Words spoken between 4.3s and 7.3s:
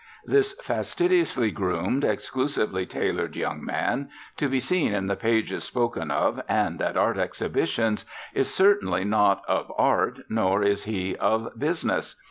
to be seen in the pages spoken of and at art